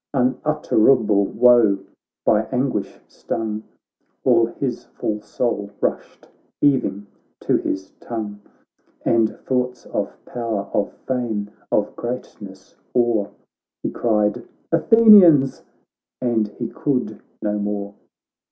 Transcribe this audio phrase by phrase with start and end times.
[0.15, 1.77] Unutterable woe!
[2.25, 3.61] by anguish stung
[4.23, 6.27] All his full soul rushed
[6.59, 7.05] heaving
[7.41, 8.41] to his tongue,
[9.05, 13.29] And thoughts of power, of fame, of greatness o'er,
[13.83, 15.61] He cried' Athenians!'
[16.19, 17.93] and he could no more.